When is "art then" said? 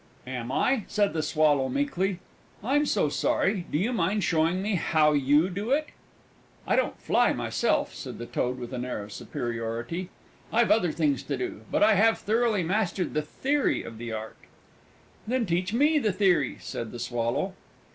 14.11-15.45